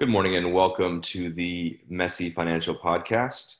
[0.00, 3.56] Good morning and welcome to the Messy Financial Podcast.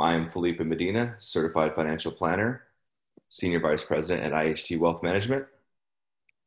[0.00, 2.62] I am Felipe Medina, Certified Financial Planner,
[3.28, 5.44] Senior Vice President at IHT Wealth Management.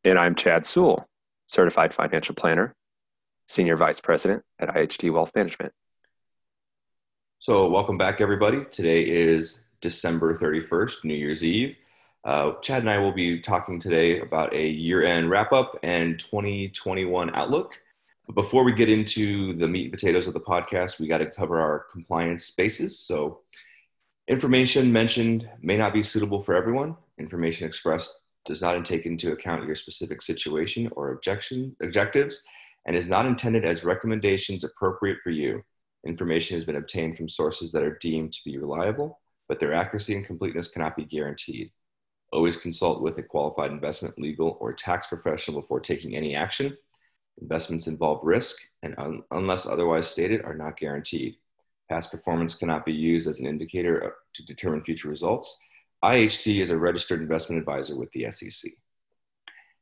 [0.03, 1.05] And I'm Chad Sewell,
[1.45, 2.73] Certified Financial Planner,
[3.47, 5.71] Senior Vice President at IHT Wealth Management.
[7.37, 8.65] So, welcome back, everybody.
[8.71, 11.75] Today is December 31st, New Year's Eve.
[12.23, 16.17] Uh, Chad and I will be talking today about a year end wrap up and
[16.17, 17.79] 2021 outlook.
[18.27, 21.29] But before we get into the meat and potatoes of the podcast, we got to
[21.29, 22.99] cover our compliance spaces.
[22.99, 23.41] So,
[24.27, 26.95] information mentioned may not be suitable for everyone.
[27.19, 32.43] Information expressed does not take into account your specific situation or objection objectives
[32.85, 35.63] and is not intended as recommendations appropriate for you.
[36.05, 40.15] Information has been obtained from sources that are deemed to be reliable, but their accuracy
[40.15, 41.71] and completeness cannot be guaranteed.
[42.31, 46.77] Always consult with a qualified investment, legal, or tax professional before taking any action.
[47.41, 51.35] Investments involve risk and, un- unless otherwise stated, are not guaranteed.
[51.89, 55.57] Past performance cannot be used as an indicator to determine future results.
[56.03, 58.71] IHT is a registered investment advisor with the SEC.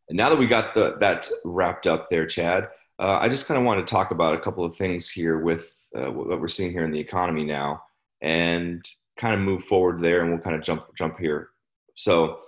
[0.09, 3.57] And now that we got the, that wrapped up there, Chad, uh, I just kind
[3.57, 6.71] of want to talk about a couple of things here with uh, what we're seeing
[6.71, 7.83] here in the economy now,
[8.21, 8.85] and
[9.17, 11.49] kind of move forward there, and we'll kind of jump jump here.
[11.95, 12.39] So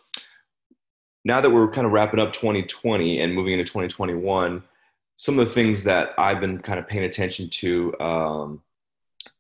[1.24, 4.64] now that we're kind of wrapping up 2020 and moving into 2021,
[5.16, 8.62] some of the things that I've been kind of paying attention to um,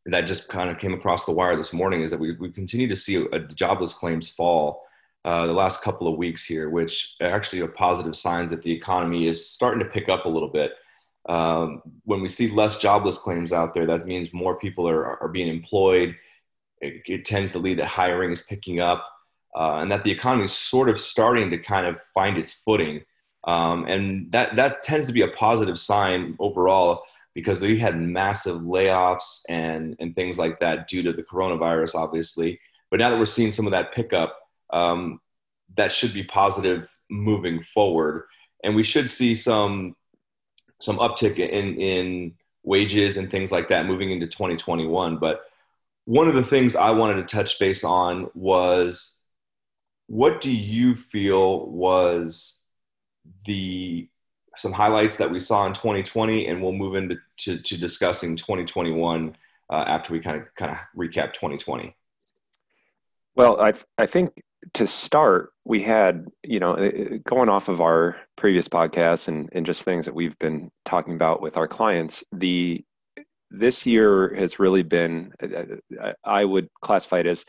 [0.06, 2.88] that just kind of came across the wire this morning is that we, we continue
[2.88, 4.84] to see a, a jobless claims fall
[5.26, 9.28] uh, the last couple of weeks here, which actually are positive signs that the economy
[9.28, 10.73] is starting to pick up a little bit.
[11.28, 15.28] Um, when we see less jobless claims out there, that means more people are, are
[15.28, 16.16] being employed.
[16.80, 19.03] It, it tends to lead to hiring is picking up,
[19.58, 23.02] uh, and that the economy is sort of starting to kind of find its footing.
[23.45, 28.61] Um, and that, that tends to be a positive sign overall because we had massive
[28.61, 32.59] layoffs and, and things like that due to the coronavirus, obviously.
[32.89, 34.39] But now that we're seeing some of that pickup,
[34.72, 35.19] um,
[35.75, 38.23] that should be positive moving forward.
[38.63, 39.95] And we should see some,
[40.79, 45.17] some uptick in, in wages and things like that moving into 2021.
[45.17, 45.41] But
[46.05, 49.17] one of the things I wanted to touch base on was
[50.07, 52.59] what do you feel was
[53.46, 54.09] the
[54.58, 59.36] some highlights that we saw in 2020, and we'll move into to, to discussing 2021
[59.69, 61.96] uh, after we kind of kind of recap 2020.
[63.35, 64.41] Well, I I think
[64.74, 69.84] to start, we had you know going off of our previous podcasts and and just
[69.84, 72.24] things that we've been talking about with our clients.
[72.31, 72.84] The
[73.52, 75.31] this year has really been
[76.24, 77.46] I would classify it as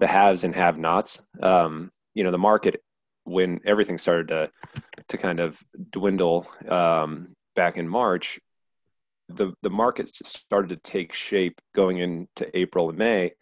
[0.00, 1.22] the haves and have-nots.
[1.42, 2.82] Um, you know, the market
[3.24, 4.50] when everything started to
[5.08, 8.38] to kind of dwindle um, back in March,
[9.28, 13.32] the the markets started to take shape going into April and May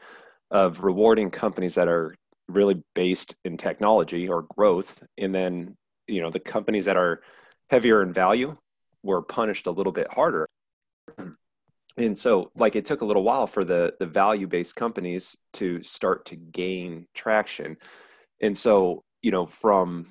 [0.50, 2.14] of rewarding companies that are
[2.48, 7.22] really based in technology or growth, and then you know the companies that are
[7.70, 8.56] heavier in value
[9.02, 10.48] were punished a little bit harder.
[11.98, 15.82] And so, like, it took a little while for the the value based companies to
[15.82, 17.76] start to gain traction.
[18.40, 20.04] And so, you know, from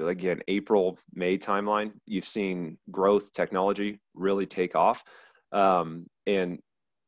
[0.00, 5.04] again April May timeline, you've seen growth technology really take off,
[5.52, 6.60] um, and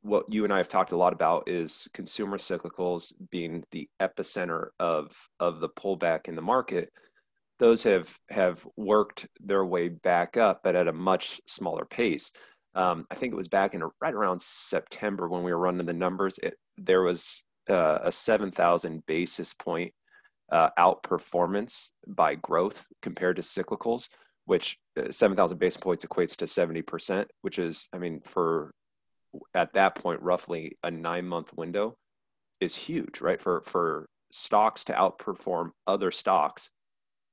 [0.03, 4.69] what you and I have talked a lot about is consumer cyclicals being the epicenter
[4.79, 5.11] of
[5.41, 6.91] of the pullback in the market.
[7.59, 12.31] Those have have worked their way back up, but at a much smaller pace.
[12.75, 15.93] Um, I think it was back in right around September when we were running the
[15.93, 16.39] numbers.
[16.39, 19.93] It, there was uh, a seven thousand basis point
[20.51, 24.09] uh, outperformance by growth compared to cyclicals,
[24.47, 28.73] which uh, 7,000 basis points equates to 70%, which is, I mean, for
[29.55, 31.97] at that point, roughly a nine month window
[32.61, 33.41] is huge, right?
[33.41, 36.71] For, for stocks to outperform other stocks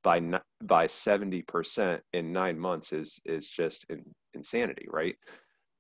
[0.03, 0.22] by,
[0.62, 4.03] by 70% in nine months is, is just in,
[4.34, 5.16] insanity, right?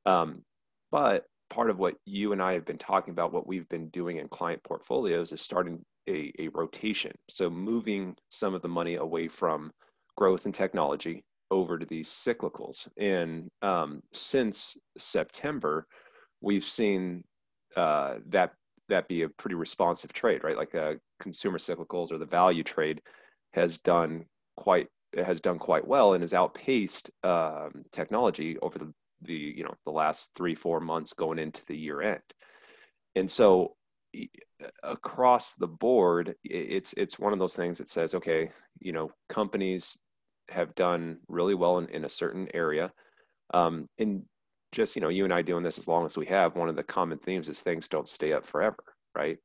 [0.05, 0.43] Um,
[0.91, 4.17] but part of what you and I have been talking about, what we've been doing
[4.17, 7.13] in client portfolios is starting a, a rotation.
[7.29, 9.71] So moving some of the money away from
[10.15, 12.87] growth and technology over to these cyclicals.
[12.97, 15.87] And um, since September,
[16.41, 17.23] we've seen
[17.75, 18.53] uh, that
[18.87, 20.57] that be a pretty responsive trade, right?
[20.57, 23.01] Like uh, consumer cyclicals or the value trade
[23.53, 24.25] has done
[24.57, 24.87] quite
[25.17, 29.91] has done quite well and has outpaced um, technology over the the you know the
[29.91, 32.21] last three four months going into the year end.
[33.15, 33.75] And so
[34.83, 38.49] across the board, it's it's one of those things that says, okay,
[38.79, 39.97] you know, companies
[40.49, 42.91] have done really well in, in a certain area.
[43.53, 44.23] Um, and
[44.71, 46.75] just you know, you and I doing this as long as we have, one of
[46.75, 48.83] the common themes is things don't stay up forever,
[49.15, 49.37] right?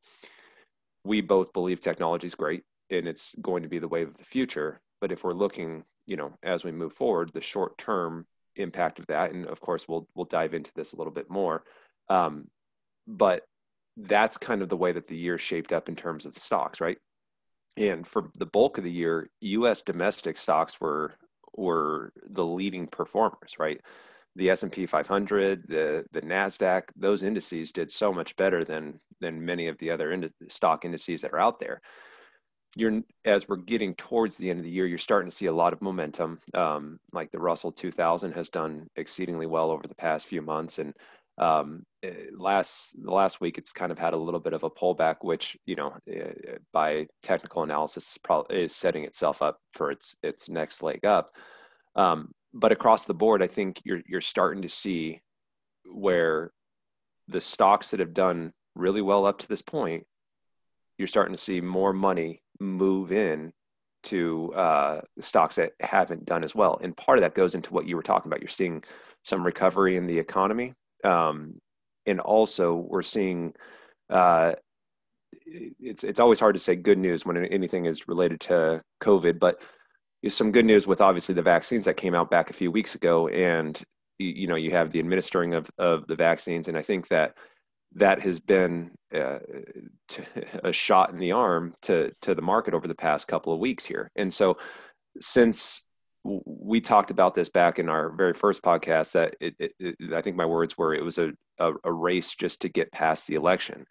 [1.05, 4.25] We both believe technology is great and it's going to be the wave of the
[4.25, 4.81] future.
[5.01, 9.07] But if we're looking, you know, as we move forward, the short term impact of
[9.07, 11.63] that, and of course we'll we'll dive into this a little bit more.
[12.09, 12.49] Um,
[13.07, 13.45] but
[13.97, 16.99] that's kind of the way that the year shaped up in terms of stocks, right?
[17.77, 19.83] And for the bulk of the year, U.S.
[19.83, 21.15] domestic stocks were
[21.57, 23.81] were the leading performers, right?
[24.37, 28.99] The S and P 500, the the Nasdaq, those indices did so much better than
[29.21, 31.81] than many of the other ind- stock indices that are out there.
[32.77, 35.53] You're as we're getting towards the end of the year, you're starting to see a
[35.53, 36.39] lot of momentum.
[36.55, 40.95] Um, like the Russell 2000 has done exceedingly well over the past few months, and
[41.41, 45.17] um, eh, last last week it's kind of had a little bit of a pullback,
[45.23, 50.15] which you know eh, by technical analysis is probably is setting itself up for its
[50.23, 51.35] its next leg up.
[51.97, 55.23] Um, but across the board, I think you're you're starting to see
[55.87, 56.53] where
[57.27, 60.07] the stocks that have done really well up to this point,
[60.99, 63.53] you're starting to see more money move in
[64.03, 66.79] to uh, stocks that haven't done as well.
[66.83, 68.41] And part of that goes into what you were talking about.
[68.41, 68.83] You're seeing
[69.23, 70.75] some recovery in the economy
[71.05, 71.61] um,
[72.07, 73.55] and also we're seeing
[74.09, 74.53] uh,
[75.47, 79.63] it's it's always hard to say good news when anything is related to COVID, but
[80.29, 83.29] some good news with obviously the vaccines that came out back a few weeks ago,
[83.29, 83.81] and
[84.19, 87.35] you know you have the administering of of the vaccines, and I think that
[87.95, 89.39] that has been uh,
[90.65, 93.87] a shot in the arm to to the market over the past couple of weeks
[93.87, 94.59] here, and so
[95.21, 95.83] since
[96.25, 100.21] we talked about this back in our very first podcast that it, it, it, I
[100.21, 103.37] think my words were it was a, a, a, race just to get past the
[103.37, 103.87] election.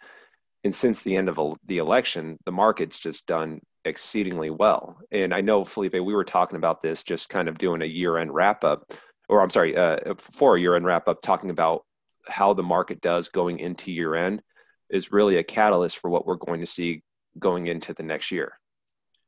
[0.64, 5.00] And since the end of the election, the market's just done exceedingly well.
[5.12, 8.18] And I know, Felipe, we were talking about this, just kind of doing a year
[8.18, 8.92] end wrap up,
[9.28, 11.86] or I'm sorry, uh, for a year end wrap up, talking about
[12.28, 14.44] how the market does going into year end
[14.90, 17.02] is really a catalyst for what we're going to see
[17.40, 18.59] going into the next year.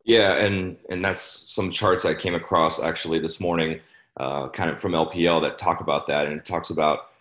[0.03, 3.79] Yeah, and and that's some charts I came across actually this morning,
[4.17, 7.11] uh, kind of from LPL that talk about that, and it talks about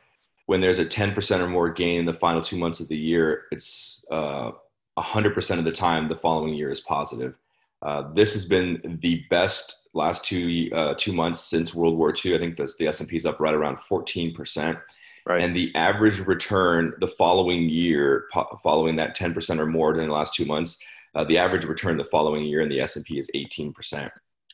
[0.51, 3.45] when there's a 10% or more gain in the final two months of the year,
[3.53, 4.51] it's uh,
[4.99, 7.37] 100% of the time the following year is positive.
[7.83, 12.35] Uh, this has been the best last two uh, two months since World War II.
[12.35, 14.81] I think that's the S and P is up right around 14%.
[15.25, 15.41] Right.
[15.41, 18.27] And the average return the following year,
[18.61, 20.81] following that 10% or more during the last two months,
[21.15, 24.11] uh, the average return the following year in the S&P is 18%.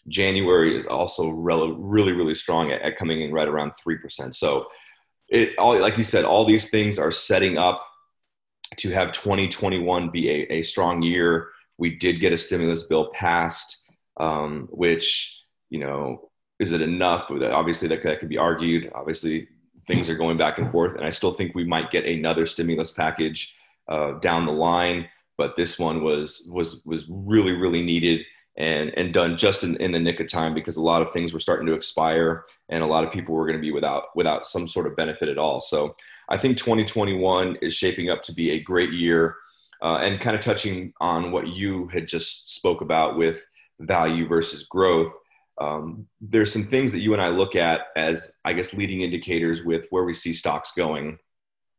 [0.08, 1.73] January is also really,
[2.12, 4.35] really, strong at, at coming in right around 3%.
[4.35, 4.67] So
[5.29, 7.85] it all, like you said, all these things are setting up
[8.79, 11.49] to have 2021 be a, a strong year.
[11.79, 13.85] We did get a stimulus bill passed,
[14.19, 17.31] um, which, you know, is it enough?
[17.31, 18.91] Obviously, that could, that could be argued.
[18.94, 19.49] Obviously,
[19.87, 20.97] things are going back and forth.
[20.97, 23.56] And I still think we might get another stimulus package
[23.88, 28.24] uh, down the line but this one was was was really really needed
[28.56, 31.32] and and done just in, in the nick of time because a lot of things
[31.32, 34.46] were starting to expire and a lot of people were going to be without without
[34.46, 35.60] some sort of benefit at all.
[35.60, 35.94] So
[36.28, 39.36] i think 2021 is shaping up to be a great year
[39.82, 43.44] uh, and kind of touching on what you had just spoke about with
[43.80, 45.12] value versus growth
[45.58, 49.64] um, there's some things that you and i look at as i guess leading indicators
[49.64, 51.19] with where we see stocks going.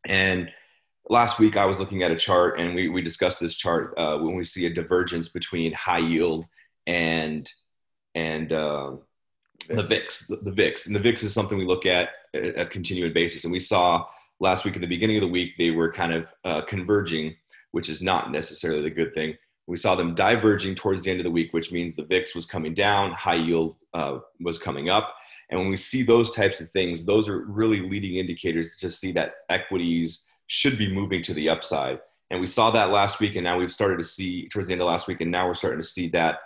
[0.05, 0.49] And
[1.09, 4.17] last week I was looking at a chart and we, we discussed this chart uh,
[4.17, 6.45] when we see a divergence between high yield
[6.85, 7.51] and
[8.15, 8.93] and uh,
[9.69, 12.65] the VIX, the, the, VIX, and the VIX is something we look at a, a
[12.65, 13.43] continuing basis.
[13.43, 14.05] And we saw
[14.39, 17.35] last week at the beginning of the week they were kind of uh, converging,
[17.71, 19.35] which is not necessarily the good thing.
[19.67, 22.45] We saw them diverging towards the end of the week, which means the VIX was
[22.45, 25.13] coming down, high yield uh, was coming up.
[25.49, 28.99] And when we see those types of things, those are really leading indicators to just
[28.99, 31.99] see that equities should be moving to the upside.
[32.29, 34.81] And we saw that last week, and now we've started to see towards the end
[34.81, 36.39] of last week, and now we're starting to see that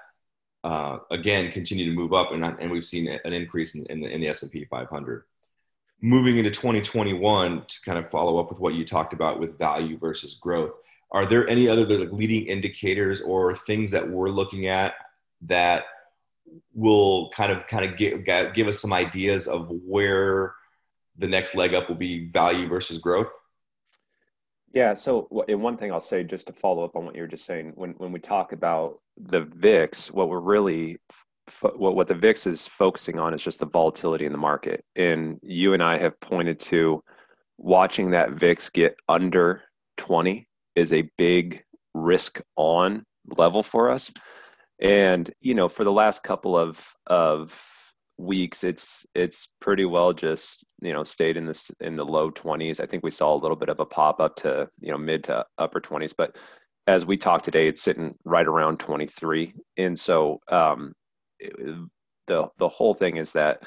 [0.64, 4.10] uh, again continue to move up, and, and we've seen an increase in, in the,
[4.10, 5.24] in the S&P 500.
[6.02, 9.98] Moving into 2021, to kind of follow up with what you talked about with value
[9.98, 10.74] versus growth,
[11.12, 14.94] are there any other leading indicators or things that we're looking at
[15.42, 15.84] that
[16.74, 20.54] will kind of kind of give, give us some ideas of where
[21.18, 23.32] the next leg up will be value versus growth?
[24.74, 24.94] Yeah.
[24.94, 27.46] So, and one thing I'll say just to follow up on what you were just
[27.46, 30.98] saying, when when we talk about the VIX, what we're really
[31.62, 34.86] what what the VIX is focusing on is just the volatility in the market.
[34.96, 37.04] And you and I have pointed to
[37.58, 39.64] watching that VIX get under
[39.98, 41.64] 20 is a big
[41.94, 43.06] risk on
[43.38, 44.12] level for us.
[44.80, 47.62] And you know, for the last couple of of
[48.18, 52.80] weeks, it's it's pretty well just you know stayed in this in the low 20s.
[52.80, 55.24] I think we saw a little bit of a pop up to you know mid
[55.26, 56.36] to upper 20s, but
[56.88, 59.52] as we talk today, it's sitting right around 23.
[59.78, 60.94] And so um,
[61.40, 63.64] the the whole thing is that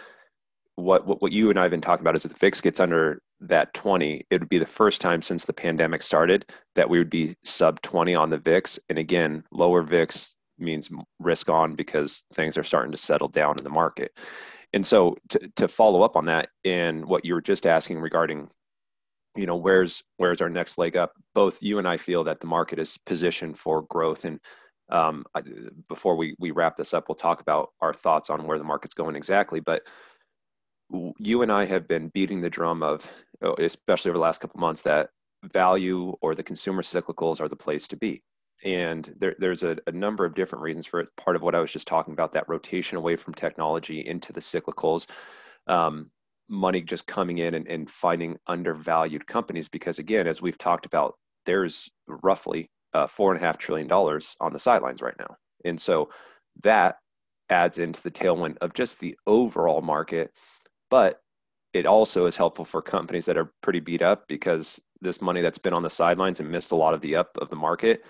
[0.76, 2.80] what, what what you and I have been talking about is if the VIX gets
[2.80, 6.98] under that 20, it would be the first time since the pandemic started that we
[6.98, 8.78] would be sub 20 on the VIX.
[8.88, 13.64] And again, lower VIX means risk on because things are starting to settle down in
[13.64, 14.12] the market.
[14.74, 18.50] And so to, to follow up on that and what you were just asking regarding,
[19.36, 21.12] you know, where's where's our next leg up?
[21.32, 24.24] Both you and I feel that the market is positioned for growth.
[24.24, 24.40] And
[24.90, 25.42] um, I,
[25.88, 28.94] before we we wrap this up, we'll talk about our thoughts on where the market's
[28.94, 29.60] going exactly.
[29.60, 29.82] But
[31.18, 33.08] you and I have been beating the drum of,
[33.42, 35.10] oh, especially over the last couple months, that
[35.44, 38.22] value or the consumer cyclicals are the place to be.
[38.64, 41.10] And there, there's a, a, number of different reasons for it.
[41.16, 44.40] Part of what I was just talking about, that rotation away from technology into the
[44.40, 45.06] cyclicals,
[45.66, 46.10] um,
[46.48, 49.68] money just coming in and, and finding undervalued companies.
[49.68, 54.34] Because again, as we've talked about, there's roughly uh, four and a half trillion dollars
[54.40, 55.36] on the sidelines right now.
[55.64, 56.08] And so
[56.62, 56.96] that
[57.50, 60.32] adds into the tailwind of just the overall market
[60.94, 61.20] but
[61.72, 65.58] it also is helpful for companies that are pretty beat up because this money that's
[65.58, 68.04] been on the sidelines and missed a lot of the up of the market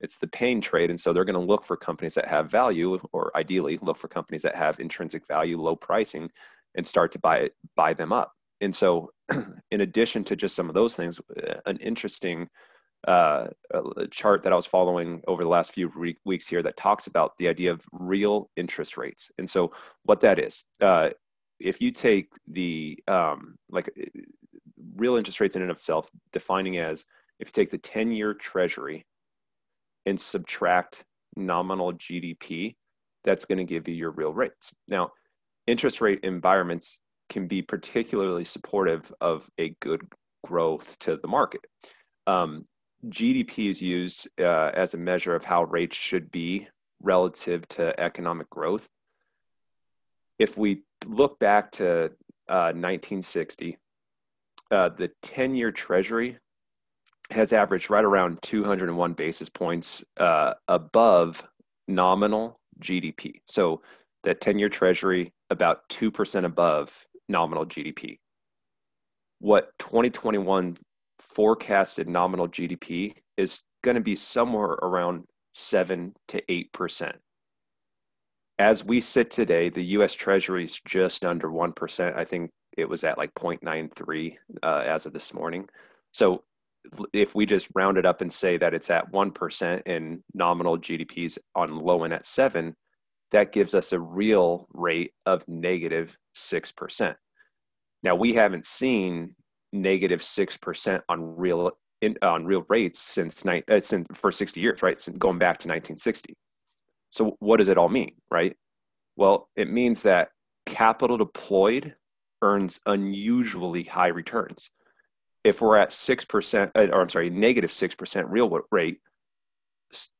[0.00, 2.98] it's the pain trade and so they're going to look for companies that have value
[3.12, 6.30] or ideally look for companies that have intrinsic value low pricing
[6.74, 8.32] and start to buy buy them up.
[8.60, 9.12] And so
[9.70, 11.20] in addition to just some of those things
[11.66, 12.48] an interesting
[13.08, 13.46] uh,
[14.10, 17.32] chart that i was following over the last few re- weeks here that talks about
[17.38, 19.30] the idea of real interest rates.
[19.38, 19.72] And so
[20.04, 21.10] what that is uh,
[21.58, 24.20] if you take the um, like uh,
[24.96, 27.04] real interest rates in and of itself, defining as
[27.38, 29.06] if you take the 10 year treasury
[30.06, 31.04] and subtract
[31.36, 32.76] nominal GDP,
[33.24, 34.72] that's going to give you your real rates.
[34.88, 35.12] Now,
[35.66, 40.02] interest rate environments can be particularly supportive of a good
[40.44, 41.60] growth to the market.
[42.26, 42.64] Um,
[43.06, 46.68] GDP is used uh, as a measure of how rates should be
[47.02, 48.88] relative to economic growth.
[50.38, 52.06] If we look back to
[52.48, 53.78] uh, 1960,
[54.70, 56.38] uh, the 10 year treasury
[57.30, 61.46] has averaged right around 201 basis points uh, above
[61.88, 63.40] nominal GDP.
[63.46, 63.82] So
[64.24, 68.18] that 10 year treasury about 2% above nominal GDP.
[69.38, 70.76] What 2021
[71.18, 77.14] forecasted nominal GDP is going to be somewhere around 7 to 8%
[78.60, 80.12] as we sit today, the U.S.
[80.12, 82.14] Treasury is just under one percent.
[82.14, 85.66] I think it was at like 0.93 uh, as of this morning.
[86.12, 86.44] So
[87.12, 90.78] if we just round it up and say that it's at one percent and nominal
[90.78, 92.74] GDP's on low end at seven,
[93.30, 97.16] that gives us a real rate of negative negative six percent.
[98.02, 99.34] Now we haven't seen
[99.72, 104.60] negative negative six percent on real in, on real rates since, uh, since for 60
[104.60, 104.98] years, right?
[104.98, 106.34] Since going back to 1960.
[107.10, 108.56] So what does it all mean, right?
[109.16, 110.30] Well, it means that
[110.66, 111.94] capital deployed
[112.42, 114.70] earns unusually high returns.
[115.44, 118.98] If we're at 6%, uh, or I'm sorry, negative 6% real rate,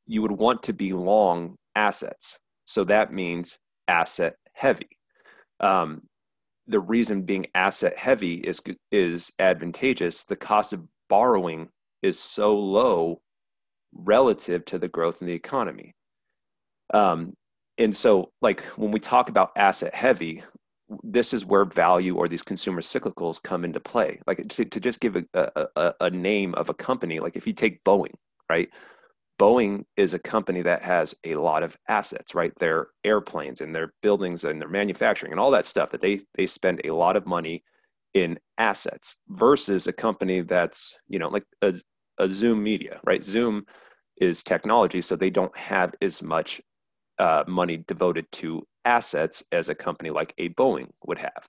[0.06, 2.38] you would want to be long assets.
[2.66, 4.88] So that means asset heavy.
[5.60, 6.02] Um,
[6.66, 10.24] the reason being asset heavy is, is advantageous.
[10.24, 11.68] The cost of borrowing
[12.02, 13.20] is so low
[13.92, 15.94] relative to the growth in the economy.
[16.94, 17.34] Um,
[17.78, 20.42] and so, like when we talk about asset heavy,
[21.02, 24.20] this is where value or these consumer cyclicals come into play.
[24.26, 25.24] Like to, to just give a,
[25.76, 28.14] a, a name of a company, like if you take Boeing,
[28.48, 28.68] right?
[29.38, 32.52] Boeing is a company that has a lot of assets, right?
[32.58, 36.46] Their airplanes and their buildings and their manufacturing and all that stuff that they they
[36.46, 37.64] spend a lot of money
[38.12, 41.72] in assets versus a company that's you know like a,
[42.18, 43.22] a Zoom Media, right?
[43.22, 43.64] Zoom
[44.20, 46.60] is technology, so they don't have as much
[47.18, 51.48] uh, money devoted to assets as a company like a Boeing would have.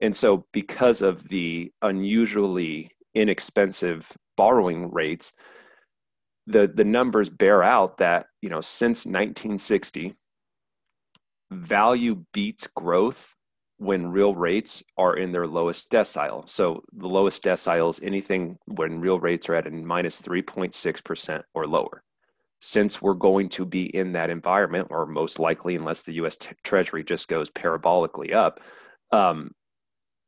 [0.00, 5.32] And so, because of the unusually inexpensive borrowing rates,
[6.46, 10.12] the, the numbers bear out that, you know, since 1960,
[11.50, 13.34] value beats growth
[13.78, 16.48] when real rates are in their lowest decile.
[16.48, 21.64] So the lowest decile is anything when real rates are at a minus 3.6% or
[21.64, 22.02] lower
[22.66, 26.36] since we're going to be in that environment, or most likely, unless the U.S.
[26.36, 28.58] T- Treasury just goes parabolically up,
[29.12, 29.52] um,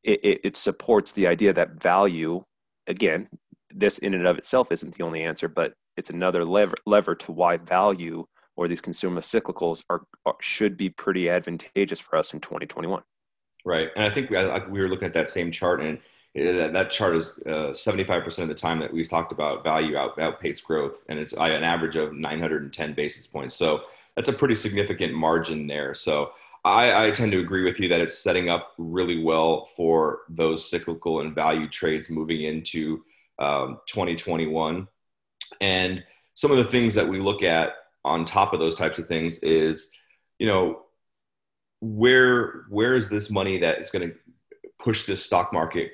[0.04, 2.44] it, it, it, supports the idea that value,
[2.86, 3.28] again,
[3.74, 7.32] this in and of itself isn't the only answer, but it's another lever, lever to
[7.32, 12.38] why value or these consumer cyclicals are, are should be pretty advantageous for us in
[12.38, 13.02] 2021.
[13.64, 14.36] Right, and I think we,
[14.70, 15.98] we were looking at that same chart, and
[16.38, 20.18] that, that chart is uh, 75% of the time that we've talked about value out,
[20.18, 23.54] outpace growth, and it's an average of 910 basis points.
[23.54, 23.82] So
[24.16, 25.94] that's a pretty significant margin there.
[25.94, 26.32] So
[26.64, 30.68] I, I, tend to agree with you that it's setting up really well for those
[30.68, 33.04] cyclical and value trades moving into
[33.38, 34.88] um, 2021.
[35.60, 36.04] And
[36.34, 39.38] some of the things that we look at on top of those types of things
[39.38, 39.90] is,
[40.38, 40.82] you know,
[41.80, 44.14] where where is this money that is going to
[44.80, 45.92] push this stock market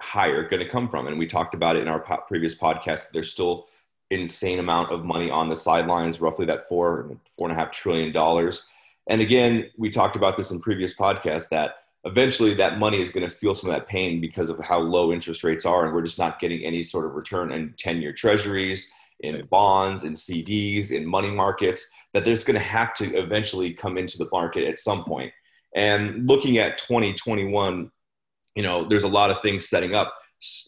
[0.00, 1.06] higher going to come from?
[1.06, 3.10] And we talked about it in our po- previous podcast.
[3.12, 3.66] There's still
[4.10, 8.12] insane amount of money on the sidelines, roughly that four four and a half trillion
[8.12, 8.66] dollars.
[9.08, 13.28] And again, we talked about this in previous podcasts that eventually that money is going
[13.28, 16.02] to feel some of that pain because of how low interest rates are, and we're
[16.02, 21.06] just not getting any sort of return in ten-year treasuries, in bonds, in CDs, in
[21.06, 21.90] money markets.
[22.14, 25.32] That there's going to have to eventually come into the market at some point.
[25.74, 27.90] And looking at 2021,
[28.56, 30.12] you know, there's a lot of things setting up.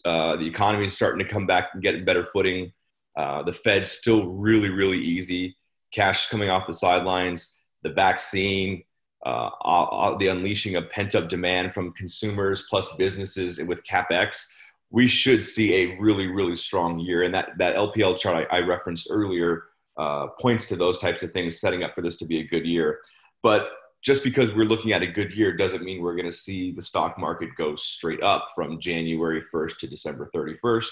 [0.05, 2.71] Uh, the economy is starting to come back and get better footing
[3.19, 5.57] uh, the Fed's still really, really easy.
[5.93, 8.83] Cash coming off the sidelines, the vaccine,
[9.25, 14.45] uh, uh, the unleashing of pent up demand from consumers plus businesses with capex.
[14.89, 17.23] We should see a really, really strong year.
[17.23, 19.65] And that, that LPL chart I, I referenced earlier
[19.97, 22.65] uh, points to those types of things setting up for this to be a good
[22.65, 22.99] year.
[23.43, 23.69] But
[24.01, 26.81] just because we're looking at a good year doesn't mean we're going to see the
[26.81, 30.89] stock market go straight up from January 1st to December 31st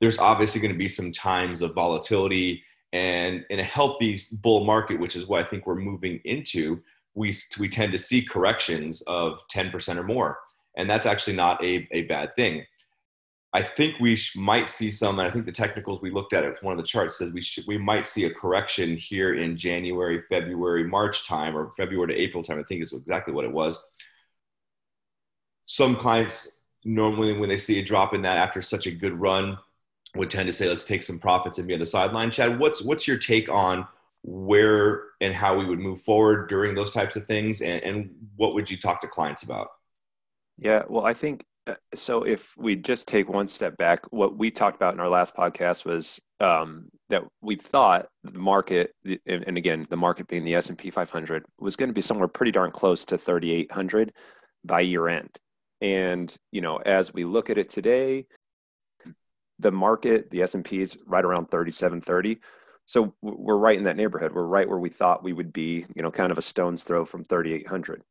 [0.00, 2.62] there's obviously going to be some times of volatility
[2.92, 6.80] and in a healthy bull market which is what i think we're moving into
[7.14, 10.38] we, we tend to see corrections of 10% or more
[10.76, 12.64] and that's actually not a, a bad thing
[13.56, 16.44] i think we sh- might see some and i think the technicals we looked at
[16.44, 19.56] it one of the charts says we should we might see a correction here in
[19.56, 23.52] january february march time or february to april time i think is exactly what it
[23.52, 23.82] was
[25.66, 29.58] some clients normally when they see a drop in that after such a good run
[30.16, 32.30] would tend to say, let's take some profits and be on the sideline.
[32.30, 33.86] Chad, what's what's your take on
[34.22, 38.54] where and how we would move forward during those types of things, and, and what
[38.54, 39.68] would you talk to clients about?
[40.58, 41.44] Yeah, well, I think
[41.94, 42.22] so.
[42.22, 45.84] If we just take one step back, what we talked about in our last podcast
[45.84, 50.68] was um, that we thought the market, and, and again, the market being the S
[50.68, 54.12] and P 500, was going to be somewhere pretty darn close to 3,800
[54.64, 55.36] by year end.
[55.80, 58.26] And you know, as we look at it today,
[59.58, 62.40] the market, the S&P is right around 3730.
[62.86, 64.32] So we're right in that neighborhood.
[64.32, 67.04] We're right where we thought we would be, you know, kind of a stone's throw
[67.04, 68.02] from 3800.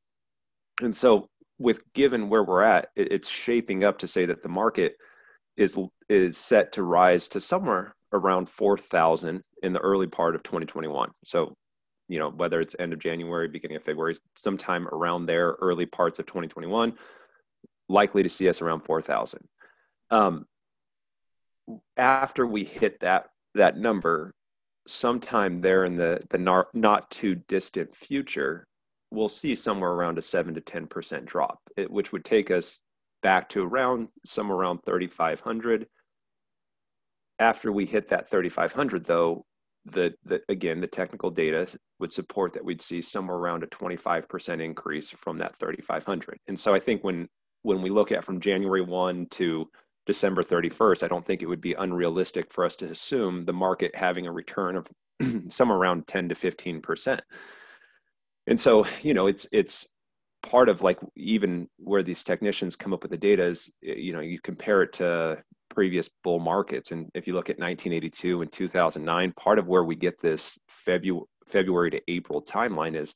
[0.82, 4.98] And so with given where we're at, it's shaping up to say that the market
[5.58, 5.78] is
[6.10, 11.12] is set to rise to somewhere around 4000 in the early part of 2021.
[11.24, 11.56] So,
[12.08, 16.20] you know, whether it's end of January, beginning of February, sometime around there, early parts
[16.20, 16.94] of 2021,
[17.89, 19.48] likely to see us around 4000.
[20.12, 20.46] Um,
[21.98, 24.34] after we hit that that number
[24.88, 28.68] sometime there in the the not, not too distant future
[29.15, 32.80] we'll see somewhere around a 7 to 10% drop which would take us
[33.21, 35.88] back to around somewhere around 3500
[37.39, 39.45] after we hit that 3500 though
[39.86, 41.67] the, the again the technical data
[41.99, 46.73] would support that we'd see somewhere around a 25% increase from that 3500 and so
[46.73, 47.28] i think when
[47.63, 49.69] when we look at from january 1 to
[50.06, 53.95] December 31st, I don't think it would be unrealistic for us to assume the market
[53.95, 54.88] having a return of
[55.51, 57.21] somewhere around 10 to 15 percent.
[58.48, 59.88] And so, you know, it's it's
[60.44, 64.20] part of like even where these technicians come up with the data is, you know,
[64.20, 69.34] you compare it to previous bull markets, and if you look at 1982 and 2009,
[69.34, 73.14] part of where we get this February February to April timeline is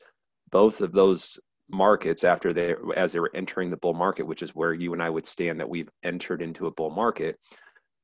[0.52, 1.40] both of those
[1.70, 5.04] markets after they as they were entering the bull market which is where you and
[5.04, 7.38] i would stand that we've entered into a bull market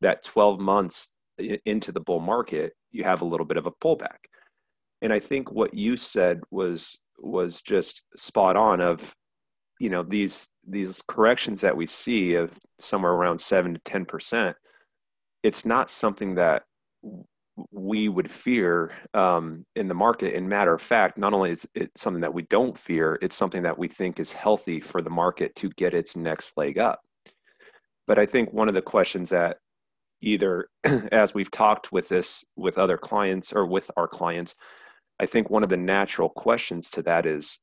[0.02, 1.14] that 12 months
[1.66, 4.18] into the bull market you have a little bit of a pullback.
[5.02, 9.16] And i think what you said was was just spot on of
[9.80, 14.56] you know these these corrections that we see of somewhere around 7 to 10 percent
[15.44, 16.64] it's not something that
[17.72, 20.34] we would fear um, in the market.
[20.34, 23.64] In matter of fact, not only is it something that we don't fear, it's something
[23.64, 27.02] that we think is healthy for the market to get its next leg up.
[28.08, 29.58] But I think one of the questions that
[30.22, 30.68] either
[31.12, 34.56] as we've talked with this with other clients or with our clients,
[35.20, 37.60] I think one of the natural questions to that is,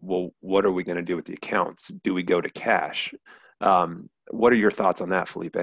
[0.00, 1.88] well, what are we going to do with the accounts?
[1.88, 3.14] Do we go to cash?
[3.60, 5.56] Um, what are your thoughts on that, Felipe?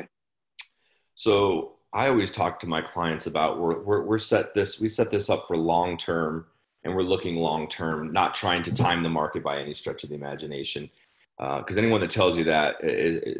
[1.15, 5.12] So I always talk to my clients about we're, we're, we're set this we set
[5.12, 6.45] this up for long term
[6.84, 10.10] and we're looking long term, not trying to time the market by any stretch of
[10.10, 10.89] the imagination.
[11.38, 12.75] because uh, anyone that tells you that,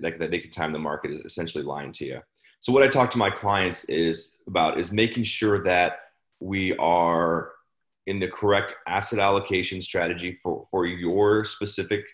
[0.02, 2.20] like that they can time the market is essentially lying to you.
[2.60, 6.02] So what I talk to my clients is about is making sure that
[6.40, 7.54] we are
[8.08, 12.06] in the correct asset allocation strategy for, for your specific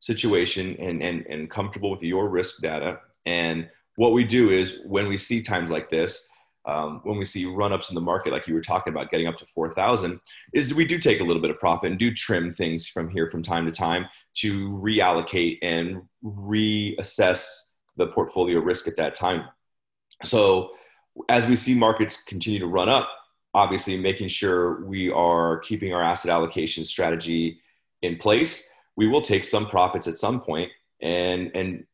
[0.00, 2.98] situation and, and, and comfortable with your risk data.
[3.26, 6.28] And what we do is when we see times like this,
[6.66, 9.38] um, when we see run-ups in the market, like you were talking about, getting up
[9.38, 10.20] to four thousand,
[10.52, 13.30] is we do take a little bit of profit and do trim things from here
[13.30, 17.48] from time to time to reallocate and reassess
[17.96, 19.44] the portfolio risk at that time.
[20.24, 20.72] So,
[21.28, 23.08] as we see markets continue to run up,
[23.58, 27.60] obviously making sure we are keeping our asset allocation strategy
[28.02, 30.70] in place, we will take some profits at some point
[31.02, 31.84] and and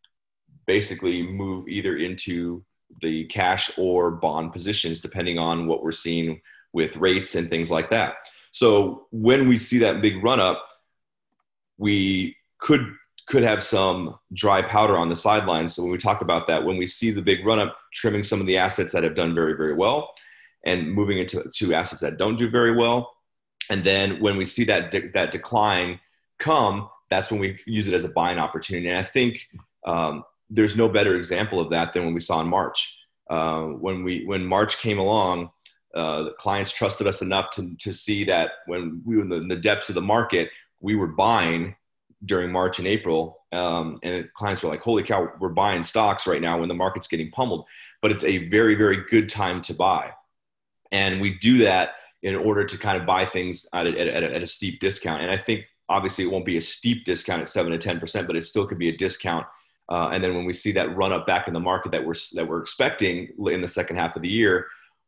[0.67, 2.65] basically move either into
[3.03, 6.41] the cash or bond positions, depending on what we're seeing
[6.73, 8.15] with rates and things like that.
[8.53, 10.67] So when we see that big run up,
[11.79, 12.87] we could
[13.27, 15.75] could have some dry powder on the sidelines.
[15.75, 18.41] So when we talk about that, when we see the big run up, trimming some
[18.41, 20.13] of the assets that have done very very well,
[20.65, 23.13] and moving into to assets that don't do very well,
[23.71, 26.01] and then when we see that de- that decline
[26.39, 28.89] come, that's when we use it as a buying opportunity.
[28.89, 29.47] And I think
[29.87, 32.99] um, there's no better example of that than when we saw in March.
[33.31, 35.51] Uh, when we when March came along,
[35.95, 39.37] uh, the clients trusted us enough to to see that when we were in the,
[39.37, 40.51] in the depths of the market,
[40.81, 41.75] we were buying
[42.25, 46.41] during March and April, um, and clients were like, "Holy cow, we're buying stocks right
[46.41, 47.65] now when the market's getting pummeled."
[48.03, 50.11] But it's a very very good time to buy,
[50.95, 51.91] and we do that
[52.23, 55.21] in order to kind of buy things at a, at a, at a steep discount.
[55.23, 58.27] And I think obviously it won't be a steep discount at seven to ten percent,
[58.27, 59.47] but it still could be a discount
[59.89, 62.15] uh, and then when we see that run up back in the market that we're
[62.33, 64.67] that we're expecting in the second half of the year,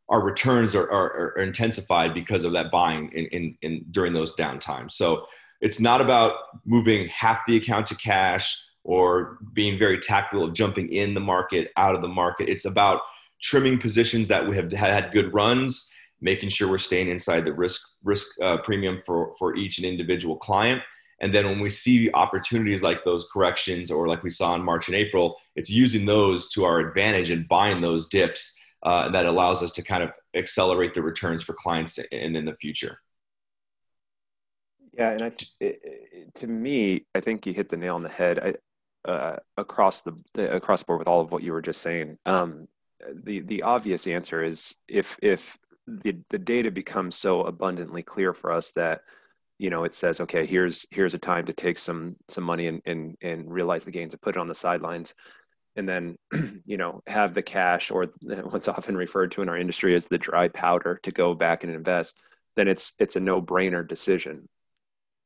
[0.09, 4.35] our returns are, are, are intensified because of that buying in, in, in during those
[4.35, 4.95] down times.
[4.95, 5.27] So
[5.61, 6.35] it's not about
[6.67, 11.71] moving half the account to cash or being very tactical of jumping in the market,
[11.77, 12.49] out of the market.
[12.49, 13.01] It's about
[13.41, 17.83] trimming positions that we have had good runs, making sure we're staying inside the risk
[18.03, 20.83] risk uh, premium for for each and individual client
[21.21, 24.89] and then when we see opportunities like those corrections or like we saw in March
[24.89, 29.63] and April, it's using those to our advantage and buying those dips uh, that allows
[29.63, 33.01] us to kind of accelerate the returns for clients in, in the future.
[34.93, 38.39] Yeah, and I, it, to me, I think you hit the nail on the head.
[38.39, 41.81] I, uh, across the, the, across the board with all of what you were just
[41.81, 42.17] saying.
[42.27, 42.67] Um,
[43.15, 48.51] the the obvious answer is if if the the data becomes so abundantly clear for
[48.51, 49.03] us that
[49.59, 52.83] you know it says okay here's here's a time to take some some money and
[52.87, 55.15] and, and realize the gains and put it on the sidelines.
[55.77, 56.17] And then
[56.65, 60.19] you know have the cash or what's often referred to in our industry as the
[60.19, 62.19] dry powder to go back and invest
[62.57, 64.49] then it's it's a no-brainer decision.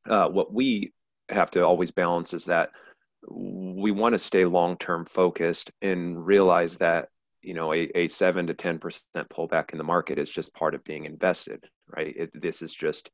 [0.07, 0.93] Uh, what we
[1.29, 2.71] have to always balance is that
[3.29, 7.09] we want to stay long-term focused and realize that
[7.41, 9.01] you know a, a 7 to 10%
[9.33, 13.11] pullback in the market is just part of being invested right it, this is just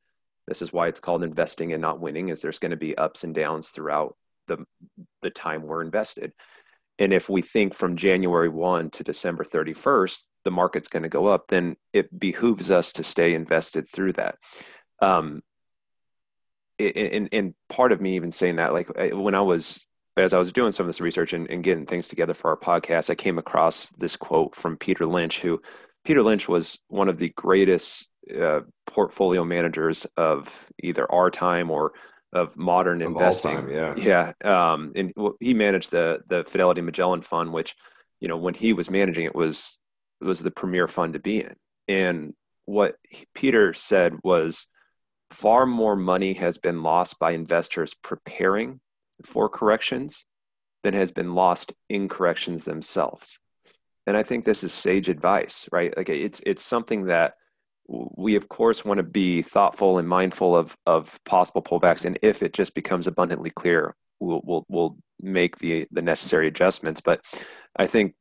[0.48, 3.24] this is why it's called investing and not winning, is there's going to be ups
[3.24, 4.16] and downs throughout
[4.48, 4.66] the
[5.22, 6.32] the time we're invested.
[7.00, 11.28] And if we think from January 1 to December 31st, the market's going to go
[11.28, 14.36] up, then it behooves us to stay invested through that.
[15.00, 15.44] Um,
[16.80, 19.86] and, and part of me even saying that, like when I was,
[20.24, 22.58] as I was doing some of this research and, and getting things together for our
[22.58, 25.62] podcast, I came across this quote from Peter Lynch, who
[26.04, 31.94] Peter Lynch was one of the greatest uh, portfolio managers of either our time or
[32.34, 33.56] of modern of investing.
[33.56, 34.34] Time, yeah, yeah.
[34.44, 37.76] Um, and he managed the the Fidelity Magellan Fund, which
[38.20, 39.78] you know when he was managing it was
[40.20, 41.56] was the premier fund to be in.
[41.88, 42.34] And
[42.66, 42.96] what
[43.34, 44.68] Peter said was
[45.30, 48.80] far more money has been lost by investors preparing
[49.24, 50.26] for corrections
[50.84, 53.40] than has been lost in corrections themselves.
[54.06, 55.96] And I think this is sage advice, right?
[55.96, 57.34] Like it's it's something that
[57.88, 62.44] we of course want to be thoughtful and mindful of of possible pullbacks and if
[62.44, 67.24] it just becomes abundantly clear we'll we'll, we'll make the the necessary adjustments but
[67.78, 68.14] i think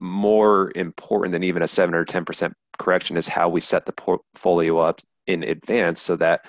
[0.00, 4.78] more important than even a 7 or 10% correction is how we set the portfolio
[4.78, 6.44] up in advance so that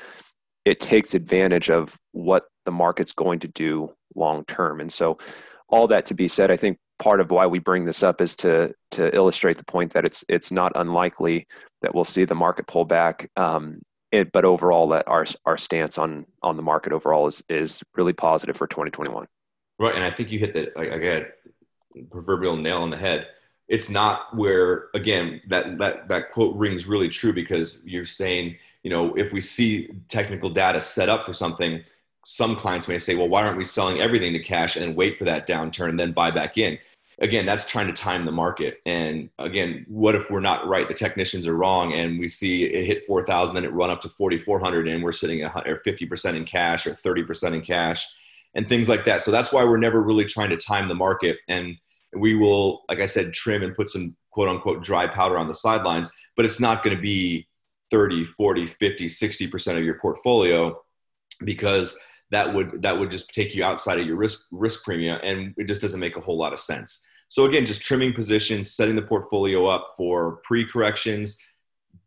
[0.65, 5.17] it takes advantage of what the market's going to do long term and so
[5.69, 8.35] all that to be said i think part of why we bring this up is
[8.37, 11.47] to to illustrate the point that it's it's not unlikely
[11.81, 13.29] that we'll see the market pull back.
[13.35, 17.83] Um, it, but overall, that our our stance on on the market overall is is
[17.95, 19.25] really positive for 2021.
[19.79, 21.25] Right, and I think you hit the again
[22.09, 23.27] proverbial nail on the head.
[23.67, 28.91] It's not where again that that that quote rings really true because you're saying you
[28.91, 31.83] know if we see technical data set up for something
[32.25, 35.25] some clients may say, well, why aren't we selling everything to cash and wait for
[35.25, 36.77] that downturn and then buy back in?
[37.19, 38.79] Again, that's trying to time the market.
[38.85, 40.87] And again, what if we're not right?
[40.87, 44.09] The technicians are wrong, and we see it hit 4,000, then it run up to
[44.09, 48.07] 4,400, and we're sitting at 50% in cash or 30% in cash,
[48.55, 49.21] and things like that.
[49.21, 51.37] So that's why we're never really trying to time the market.
[51.47, 51.77] And
[52.15, 55.55] we will, like I said, trim and put some quote unquote dry powder on the
[55.55, 57.47] sidelines, but it's not going to be
[57.91, 60.81] 30, 40, 50, 60% of your portfolio
[61.43, 61.97] because
[62.33, 65.67] that would that would just take you outside of your risk risk premium and it
[65.67, 67.05] just doesn't make a whole lot of sense.
[67.29, 71.37] So again, just trimming positions, setting the portfolio up for pre-corrections,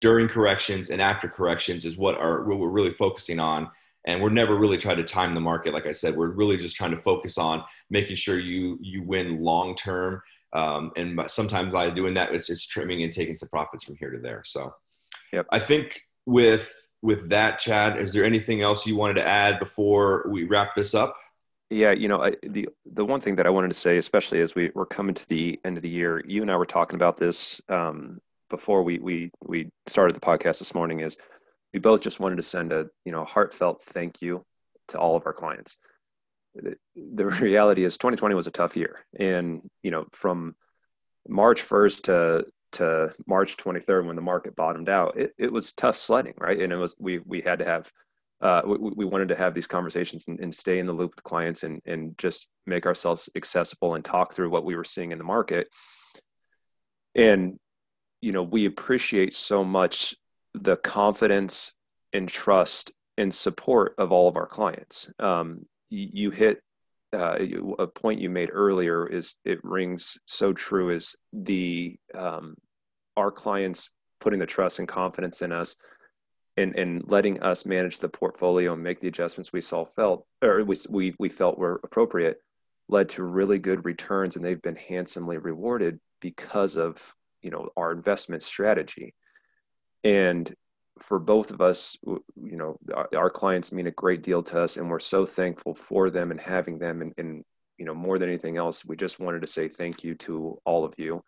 [0.01, 3.71] during corrections and after corrections is what are what we're really focusing on
[4.07, 6.77] and we're never really trying to time the market like i said we're really just
[6.77, 10.21] trying to focus on making sure you you win long term
[10.53, 14.11] um, and sometimes by doing that it's just trimming and taking some profits from here
[14.11, 14.75] to there so
[15.33, 15.47] yep.
[15.51, 16.71] i think with
[17.07, 20.93] with that, Chad, is there anything else you wanted to add before we wrap this
[20.93, 21.17] up?
[21.71, 24.57] Yeah, you know, I, the the one thing that I wanted to say, especially as
[24.57, 27.17] we we're coming to the end of the year, you and I were talking about
[27.17, 28.19] this um,
[28.51, 31.01] before we we we started the podcast this morning.
[31.01, 31.17] Is
[31.73, 34.45] we both just wanted to send a you know heartfelt thank you
[34.89, 35.77] to all of our clients.
[36.57, 40.57] The, the reality is, 2020 was a tough year, and you know, from
[41.29, 45.99] March 1st to to March 23rd when the market bottomed out, it, it was tough
[45.99, 46.61] sledding, right?
[46.61, 47.91] And it was we we had to have
[48.41, 51.25] uh, we, we wanted to have these conversations and, and, stay in the loop with
[51.25, 55.19] clients and and just make ourselves accessible and talk through what we were seeing in
[55.19, 55.69] the market.
[57.15, 57.59] And
[58.21, 60.15] you know, we appreciate so much
[60.55, 61.75] the confidence
[62.13, 65.11] and trust and support of all of our clients.
[65.19, 66.61] Um, you, hit
[67.13, 67.39] uh,
[67.79, 72.57] a point you made earlier is it rings so true is the um,
[73.17, 75.77] our clients putting the trust and confidence in us
[76.57, 80.65] and, and letting us manage the portfolio and make the adjustments we saw felt or
[80.65, 82.41] we, we, we felt were appropriate
[82.89, 87.93] led to really good returns and they've been handsomely rewarded because of you know our
[87.93, 89.15] investment strategy.
[90.03, 90.53] And
[91.01, 94.77] for both of us you know our, our, clients mean a great deal to us
[94.77, 97.45] and we're so thankful for them and having them and, and
[97.77, 100.87] you know more than anything else we just wanted to say thank you to all
[100.87, 101.23] of you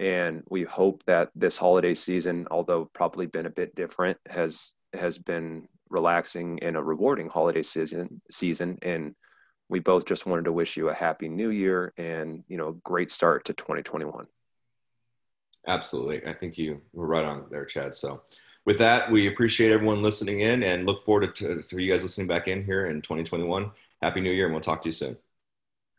[0.00, 5.18] and we hope that this holiday season although probably been a bit different has has
[5.18, 8.78] been relaxing and a rewarding holiday season season.
[8.82, 9.14] And
[9.68, 12.74] we both just wanted to wish you a happy new year and you know a
[12.84, 14.26] great start to 2021
[15.66, 16.26] absolutely.
[16.26, 17.94] I think you were right on there chad.
[17.94, 18.22] So
[18.64, 22.26] with that we appreciate everyone listening in and look forward to, to you guys listening
[22.26, 23.70] back in here in 2021
[24.02, 25.16] happy new year and we'll talk to you soon